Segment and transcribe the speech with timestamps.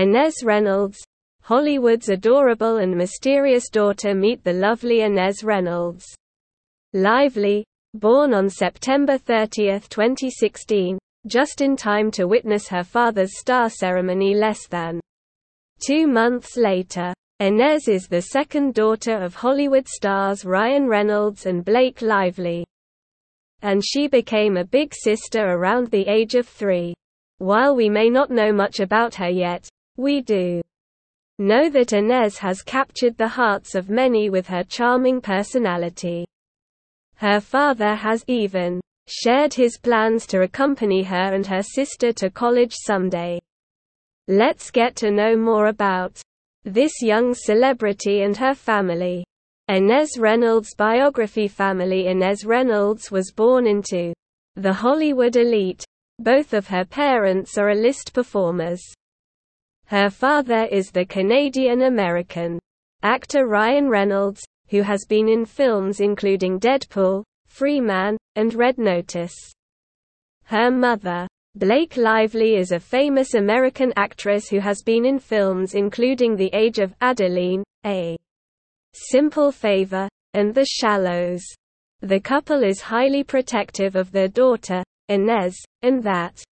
[0.00, 0.96] Inez Reynolds,
[1.42, 6.06] Hollywood's adorable and mysterious daughter meet the lovely Inez Reynolds.
[6.94, 14.34] Lively, born on September 30, 2016, just in time to witness her father's star ceremony
[14.34, 15.00] less than
[15.86, 17.12] two months later.
[17.38, 22.64] Inez is the second daughter of Hollywood stars Ryan Reynolds and Blake Lively.
[23.60, 26.94] And she became a big sister around the age of three.
[27.36, 29.68] While we may not know much about her yet,
[30.00, 30.62] we do
[31.38, 36.26] know that Inez has captured the hearts of many with her charming personality.
[37.16, 42.72] Her father has even shared his plans to accompany her and her sister to college
[42.74, 43.38] someday.
[44.26, 46.20] Let's get to know more about
[46.64, 49.24] this young celebrity and her family.
[49.68, 54.14] Inez Reynolds' biography Family Inez Reynolds was born into
[54.56, 55.84] the Hollywood elite.
[56.18, 58.82] Both of her parents are A-list performers.
[59.90, 62.60] Her father is the Canadian-American
[63.02, 69.34] actor Ryan Reynolds, who has been in films including Deadpool, Free Man, and Red Notice.
[70.44, 76.36] Her mother, Blake Lively is a famous American actress who has been in films including
[76.36, 78.16] The Age of Adaline, A
[78.94, 81.42] Simple Favor, and The Shallows.
[82.00, 86.44] The couple is highly protective of their daughter, Inez, and that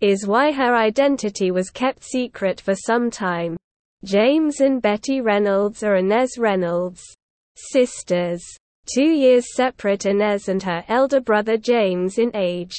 [0.00, 3.56] is why her identity was kept secret for some time.
[4.04, 7.02] James and Betty Reynolds are Inez Reynolds'
[7.54, 8.42] sisters.
[8.94, 12.76] Two years separate Inez and her elder brother James in age.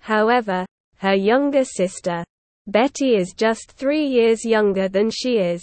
[0.00, 0.64] However,
[0.96, 2.24] her younger sister,
[2.66, 5.62] Betty is just three years younger than she is.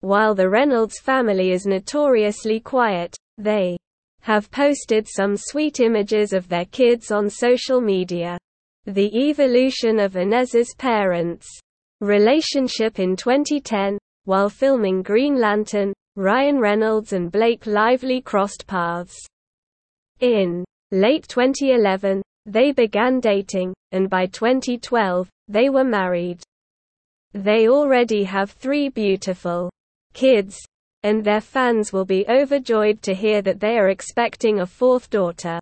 [0.00, 3.76] While the Reynolds family is notoriously quiet, they
[4.20, 8.38] have posted some sweet images of their kids on social media.
[8.86, 11.48] The evolution of Inez's parents'
[12.00, 19.16] relationship in 2010, while filming Green Lantern, Ryan Reynolds and Blake Lively crossed paths.
[20.20, 26.40] In late 2011, they began dating, and by 2012, they were married.
[27.32, 29.68] They already have three beautiful
[30.12, 30.60] kids,
[31.02, 35.58] and their fans will be overjoyed to hear that they are expecting a fourth daughter.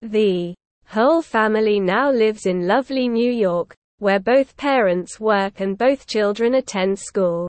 [0.00, 0.54] The
[0.90, 6.54] whole family now lives in lovely New York, where both parents work and both children
[6.54, 7.48] attend school.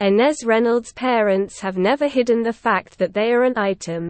[0.00, 4.08] Inez Reynolds' parents have never hidden the fact that they are an item.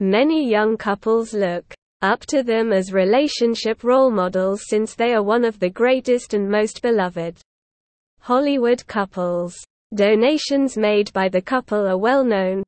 [0.00, 5.44] Many young couples look up to them as relationship role models since they are one
[5.44, 7.38] of the greatest and most beloved
[8.20, 9.54] Hollywood couples.
[9.94, 12.62] Donations made by the couple are well known.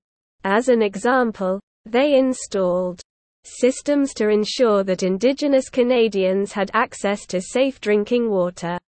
[0.44, 3.00] As an example, they installed
[3.44, 8.78] systems to ensure that Indigenous Canadians had access to safe drinking water.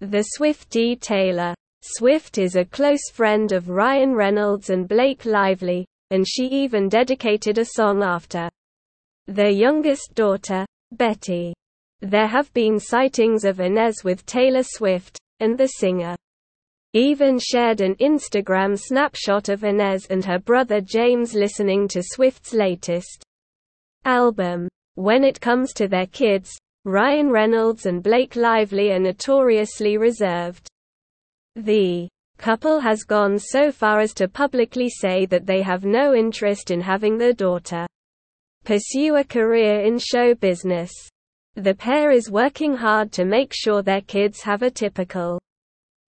[0.00, 0.96] The Swift D.
[0.96, 6.88] Taylor Swift is a close friend of Ryan Reynolds and Blake Lively, and she even
[6.88, 8.48] dedicated a song after
[9.26, 11.54] their youngest daughter, Betty.
[12.00, 16.16] There have been sightings of Inez with Taylor Swift, and the singer
[16.94, 23.22] even shared an Instagram snapshot of Inez and her brother James listening to Swift's latest
[24.04, 24.68] album.
[24.94, 26.50] When it comes to their kids,
[26.84, 30.68] Ryan Reynolds and Blake Lively are notoriously reserved.
[31.56, 36.70] The couple has gone so far as to publicly say that they have no interest
[36.70, 37.86] in having their daughter
[38.64, 40.92] pursue a career in show business.
[41.54, 45.40] The pair is working hard to make sure their kids have a typical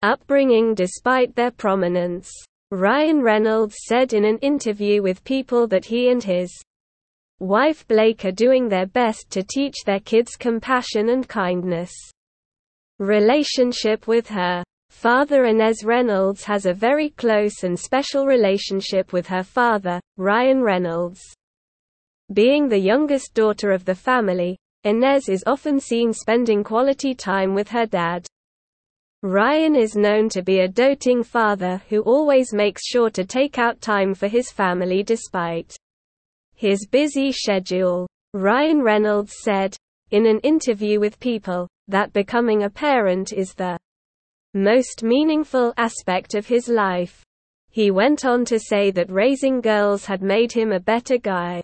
[0.03, 2.31] upbringing despite their prominence.
[2.71, 6.49] Ryan Reynolds said in an interview with People that he and his
[7.39, 11.91] wife Blake are doing their best to teach their kids compassion and kindness.
[12.99, 19.43] Relationship with her father Inez Reynolds has a very close and special relationship with her
[19.43, 21.21] father, Ryan Reynolds.
[22.33, 27.67] Being the youngest daughter of the family, Inez is often seen spending quality time with
[27.69, 28.25] her dad.
[29.23, 33.81] Ryan is known to be a doting father who always makes sure to take out
[33.81, 35.75] time for his family despite
[36.55, 38.07] his busy schedule.
[38.33, 39.75] Ryan Reynolds said,
[40.11, 43.77] in an interview with People, that becoming a parent is the
[44.53, 47.23] most meaningful aspect of his life.
[47.69, 51.61] He went on to say that raising girls had made him a better guy.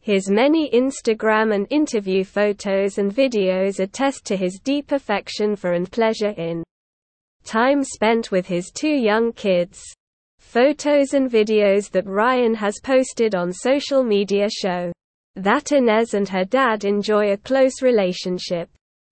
[0.00, 5.90] His many Instagram and interview photos and videos attest to his deep affection for and
[5.90, 6.62] pleasure in
[7.44, 9.82] time spent with his two young kids.
[10.48, 14.90] Photos and videos that Ryan has posted on social media show
[15.36, 18.70] that Inez and her dad enjoy a close relationship.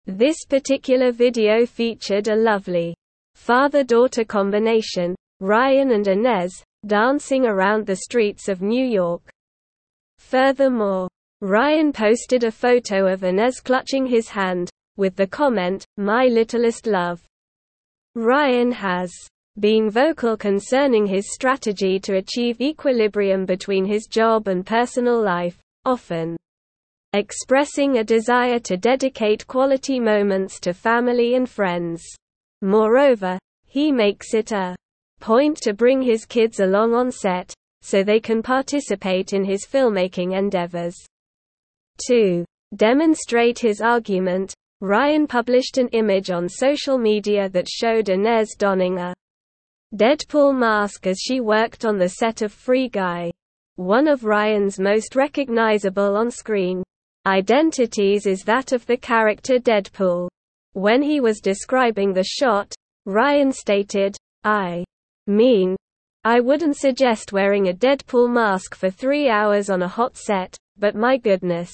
[0.05, 2.93] This particular video featured a lovely
[3.35, 6.51] father-daughter combination, Ryan and Inez,
[6.85, 9.21] dancing around the streets of New York.
[10.19, 11.07] Furthermore,
[11.39, 17.23] Ryan posted a photo of Inez clutching his hand, with the comment, My littlest love.
[18.15, 19.13] Ryan has
[19.59, 26.37] been vocal concerning his strategy to achieve equilibrium between his job and personal life, often
[27.13, 32.01] expressing a desire to dedicate quality moments to family and friends.
[32.61, 34.75] Moreover, he makes it a
[35.19, 40.37] point to bring his kids along on set, so they can participate in his filmmaking
[40.37, 40.95] endeavors.
[42.07, 42.45] To
[42.75, 49.13] demonstrate his argument, Ryan published an image on social media that showed Inez donning a
[49.93, 53.29] Deadpool mask as she worked on the set of Free Guy.
[53.75, 56.81] One of Ryan's most recognizable on-screen
[57.25, 60.29] identities is that of the character Deadpool.
[60.71, 62.73] When he was describing the shot,
[63.05, 64.15] Ryan stated,
[64.45, 64.85] I
[65.27, 65.75] mean,
[66.23, 70.95] I wouldn't suggest wearing a Deadpool mask for three hours on a hot set, but
[70.95, 71.73] my goodness.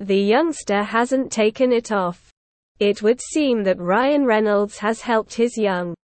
[0.00, 2.30] The youngster hasn't taken it off.
[2.80, 5.94] It would seem that Ryan Reynolds has helped his young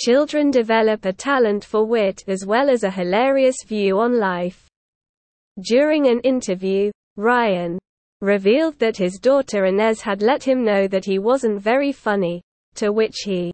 [0.00, 4.66] children develop a talent for wit as well as a hilarious view on life.
[5.60, 7.78] During an interview, Ryan
[8.22, 12.40] revealed that his daughter Inez had let him know that he wasn't very funny,
[12.76, 13.52] to which he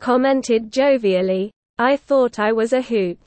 [0.00, 3.20] commented jovially, I thought I was a hoot.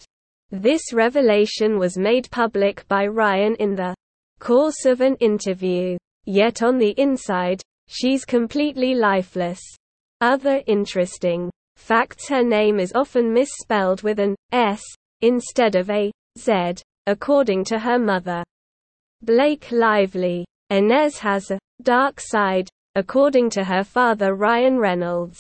[0.50, 3.94] This revelation was made public by Ryan in the
[4.40, 5.96] course of an interview.
[6.26, 9.62] Yet on the inside, she's completely lifeless.
[10.22, 14.82] Other interesting facts her name is often misspelled with an S
[15.22, 16.76] instead of a Z,
[17.08, 18.44] according to her mother.
[19.22, 20.46] Blake Lively.
[20.70, 25.40] Inez has a dark side, according to her father Ryan Reynolds.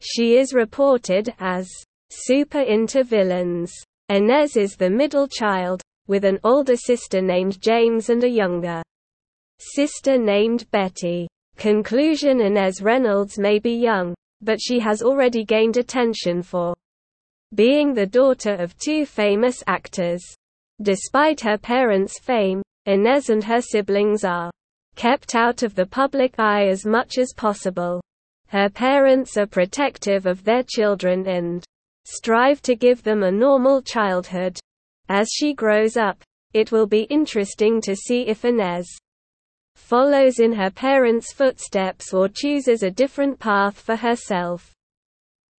[0.00, 1.68] She is reported as
[2.10, 3.72] super into villains.
[4.08, 8.82] Inez is the middle child, with an older sister named James and a younger
[9.58, 11.28] sister named Betty.
[11.56, 16.74] Conclusion Inez Reynolds may be young, but she has already gained attention for
[17.54, 20.22] being the daughter of two famous actors.
[20.80, 24.50] Despite her parents' fame, Inez and her siblings are
[24.96, 28.00] kept out of the public eye as much as possible.
[28.48, 31.64] Her parents are protective of their children and
[32.04, 34.58] strive to give them a normal childhood.
[35.08, 36.22] As she grows up,
[36.52, 38.86] it will be interesting to see if Inez
[39.92, 44.72] follows in her parents' footsteps or chooses a different path for herself.